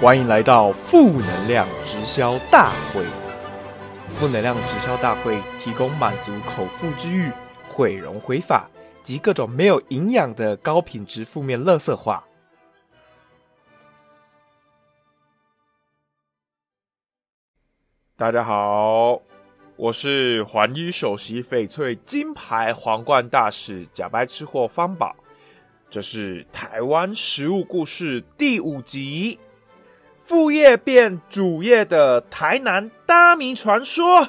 [0.00, 3.04] 欢迎来到负能量直销大会。
[4.08, 7.32] 负能量直销大会提供满足口腹之欲、
[7.66, 8.70] 毁容毁法
[9.02, 12.24] 及各种没有营养的高品质负面垃圾话。
[18.16, 19.20] 大家好，
[19.74, 25.16] 我是环宇首席翡翠金牌皇冠大使假白吃货方宝，
[25.90, 29.40] 这是台湾食物故事第五集。
[30.28, 34.28] 副业变主业的台南大米传说。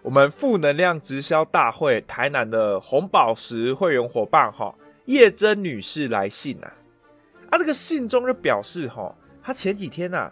[0.00, 4.72] 我们负能量直销大会台南的红宝石会员伙伴哈
[5.06, 6.72] 叶珍女士来信啊，
[7.50, 10.30] 啊这个信中就表示哈，她前几天呐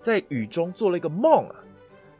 [0.00, 1.56] 在雨中做了一个梦啊，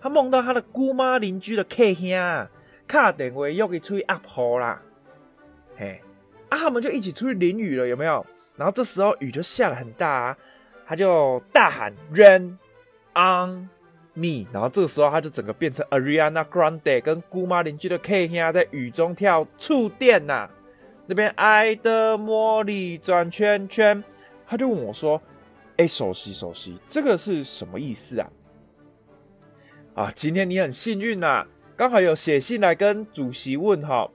[0.01, 2.51] 她梦到她的姑妈邻居的客兄啊，
[2.89, 4.83] 卡电话约去出去压坡啦，
[5.77, 6.03] 嘿，
[6.49, 8.27] 啊他们就一起出去淋雨了，有没有？
[8.57, 10.37] 然后这时候雨就下了很大，啊，
[10.87, 12.57] 他就大喊 “Rain
[13.15, 13.69] on
[14.15, 14.47] me”。
[14.53, 20.49] 然后这个时候他就整个变成 Ariana Grande 跟姑妈邻居的 K 兄在雨中跳触电呐。
[21.07, 24.03] 那边爱的魔力转圈圈，
[24.47, 25.21] 他就问我说
[25.77, 28.31] ：“哎，首席首席，这个是什么意思啊？”
[29.95, 34.09] 啊，今天你很幸运呐，刚好有写信来跟主席问哈。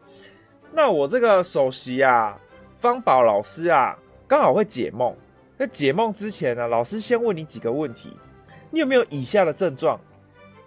[0.72, 2.40] 那我这个首席啊，
[2.80, 4.00] 方宝老师啊。
[4.30, 5.16] 刚好会解梦，
[5.58, 8.16] 在解梦之前呢，老师先问你几个问题：
[8.70, 10.00] 你有没有以下的症状？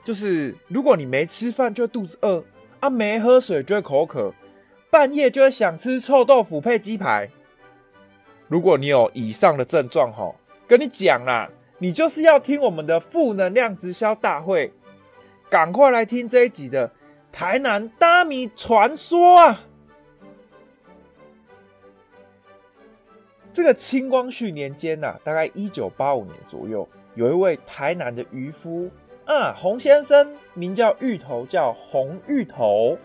[0.02, 2.42] 就是如果你没吃饭就肚子饿
[2.80, 4.34] 啊，没喝水就会口渴，
[4.90, 7.30] 半夜就会想吃臭豆腐配鸡排。
[8.48, 10.34] 如果你有以上的症状，吼，
[10.66, 14.72] 跟你讲啦，你就是要听我们的负能量直销大会，
[15.48, 16.90] 赶快来听这一集的
[17.30, 19.60] 台南大米传说啊！
[23.52, 28.90] 这个清光绪年间呐，大概一九八五年左右，有一位台南的渔夫
[29.26, 32.96] 啊，洪先生，名叫芋头，叫洪芋头。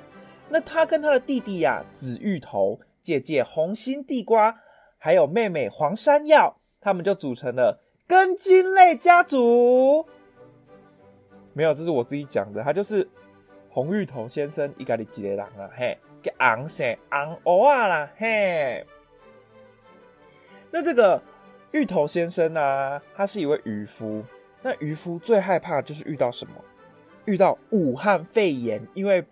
[0.48, 4.58] 那他跟他的弟弟呀，紫芋头，姐姐红心地瓜，
[4.98, 10.06] 还有妹妹黄山药，他们就组成了根茎类家族。
[11.52, 13.06] 没有，这是我自己讲的，他就是
[13.70, 18.86] 洪芋头先生一家的几个人啊，嘿，给昂生昂欧啊啦，嘿。
[20.78, 21.20] 那这个
[21.72, 23.02] 芋头先生呢？
[23.16, 24.24] 他是一位渔夫。
[24.62, 26.54] 那渔夫最害怕就是遇到什么？
[27.26, 29.26] 遇到武汉肺炎，因为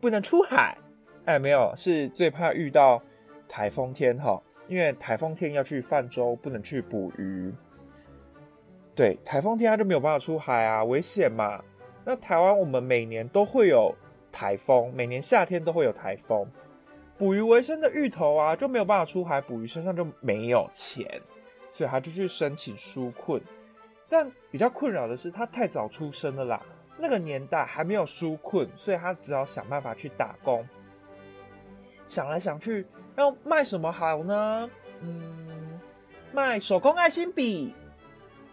[0.00, 0.78] 不能出海。
[1.26, 3.02] 哎，没有，是最怕遇到
[3.46, 7.52] 台风天哈，因为台风天要去泛舟，不能去捕鱼。
[8.94, 11.62] 对，台风天他就没有办法出海啊，危险嘛。
[12.06, 13.94] 那台湾我们每年都会有
[14.32, 16.50] 台风，每年夏天都会有台风。
[17.18, 21.20] 捕鱼为生的芋头啊，就没有办法出海捕鱼，身上就没有钱，
[21.72, 23.40] 所以他就去申请纾困。
[24.08, 26.62] 但比较困扰的是，他太早出生了啦，
[26.98, 30.66] 那个年代还没有纾困，所以他只好想办法去打工。
[32.06, 34.70] 想来想去，要卖什么好呢？
[35.00, 35.80] 嗯，
[36.32, 37.74] 卖手工爱心笔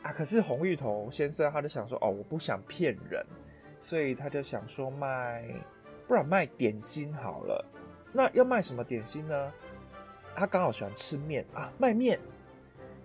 [0.02, 0.12] 啊。
[0.14, 3.24] 可是红芋头先生他就想说，哦，我不想骗人，
[3.80, 5.46] 所以他就想说卖，
[6.08, 7.64] 不然卖点心好了。
[8.14, 9.52] 那要卖什么点心呢？
[10.36, 12.20] 他刚好喜欢吃面啊，卖面。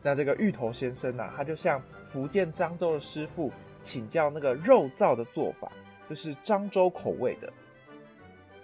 [0.02, 3.50] 那这个芋头先生呢，他就向福建漳州的师傅
[3.82, 5.72] 请教那个肉燥的做法，
[6.08, 7.52] 就是漳州口味的。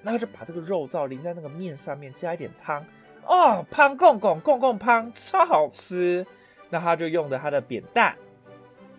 [0.01, 2.85] 那他就把这个肉燥淋在那个面上面，加一点汤，
[3.27, 6.27] 哦，汤贡贡贡贡汤，超好吃。
[6.71, 8.17] 那他就用的他的扁担，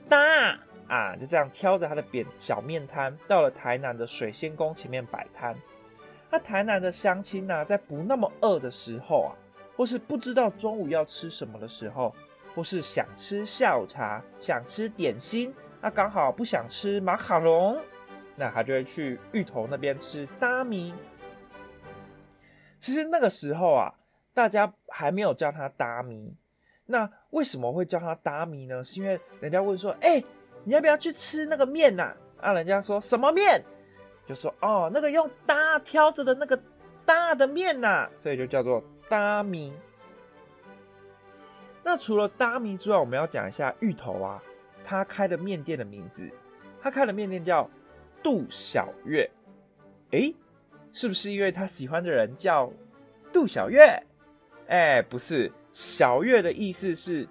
[0.08, 5.56] 大啊，就这样挑着他的扁小面摊，到了台南的水仙宫前面摆摊。
[6.40, 9.32] 台南的乡亲呢，在不那么饿的时候啊，
[9.76, 12.14] 或是不知道中午要吃什么的时候，
[12.54, 17.78] 或是想吃下午茶、想吃点心，那刚好不想吃马卡龙，
[18.36, 20.94] 那他就会去芋头那边吃大米。
[22.80, 23.94] 其实那个时候啊，
[24.34, 26.36] 大家还没有叫他大米。
[26.86, 28.84] 那为什么会叫他大米呢？
[28.84, 30.24] 是因为人家问说：“哎，
[30.64, 33.64] 你要不要去吃那个面呐？”啊，人家说什么面？
[34.28, 36.60] 就说哦，那个用搭挑着的那个
[37.06, 39.74] 大的面呐，所以就叫做大米。
[41.84, 44.42] 那除了大米之外，我们要讲一下芋头啊，
[44.84, 46.28] 他开的面店的名字，
[46.82, 47.70] 他开的面店叫
[48.24, 49.30] 杜小月。
[50.12, 50.34] 哎，
[50.92, 52.72] 是不是因为他喜欢的人叫
[53.32, 54.02] 杜小月？
[54.68, 57.28] 哎，不是，小月的意思是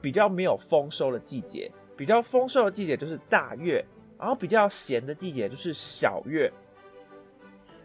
[0.00, 3.84] 比较没有丰收的季节，比较丰收的季节就是大月。
[4.18, 6.52] 然后比较闲的季节就是小月，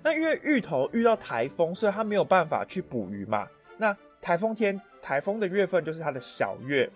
[0.02, 3.48] 那因为芋头遇到台风，所以他没有办法去捕鱼嘛。
[3.78, 6.90] 那台风天台风的月份就是它的小月。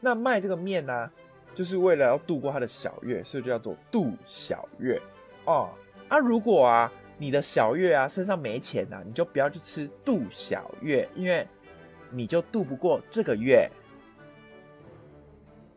[0.00, 1.10] 那卖这个面呢，
[1.54, 5.00] 就是为了要度过它的小月，所以就叫做度小月
[5.44, 5.70] 哦。
[6.08, 11.46] 啊，如果啊你的小月啊身上没钱呐，你就不要去吃度小月，因为
[12.10, 13.70] 你就度不过这个月。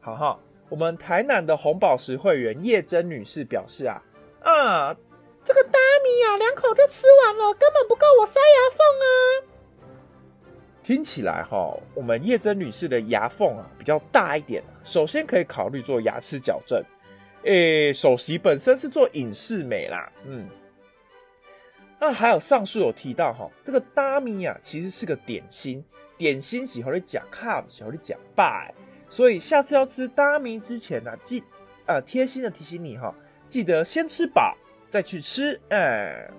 [0.02, 0.40] 好好，
[0.70, 4.02] 我们台南的红宝石会员叶珍女士表示啊，
[4.42, 4.96] 啊，
[5.44, 9.06] 这个大米啊两口就吃完了，根本不够我塞牙缝啊。
[10.82, 16.84] 听起来哈，我们叶珍女士的牙缝啊比较大一点，首先可以考虑做牙齿矫正。
[17.44, 20.48] 诶，首席本身是做影视美啦，嗯。
[22.00, 25.84] 那还有上述有提到哈，这个大米啊其实是个点心，
[26.18, 28.74] 点心喜欢你讲卡，喜欢你讲拜，
[29.10, 31.44] 所以下次要吃大米之前呢，记
[31.86, 33.14] 呃贴心的提醒你哈，
[33.48, 34.58] 记得先吃饱
[34.90, 36.30] 再去吃，哎。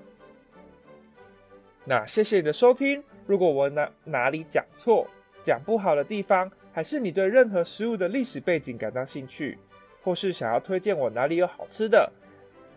[1.84, 3.02] 那谢谢你的收听。
[3.26, 5.08] 如果我哪哪里讲错、
[5.40, 9.56] 讲不好的地方，还是你对任何食物的历史背景感到兴趣，
[10.02, 12.12] 或是想要推荐我哪里有好吃的，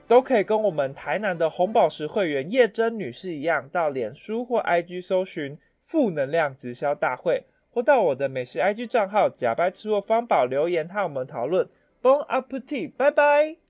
[0.07, 7.43] 都可以跟我们台南的红宝石会员叶珍女士一样，到脸书或 IG 搜寻“负能量直销大会”，
[7.79, 11.69] 或到我的美食 IG 账号“假白吃货方宝”留言和我们讨论。
[12.01, 13.68] Bon appetit，拜拜。